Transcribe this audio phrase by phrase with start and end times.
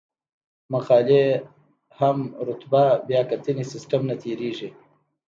[0.73, 1.43] مقالې د
[1.99, 2.17] هم
[2.47, 4.69] رتبه بیاکتنې سیستم نه تیریږي.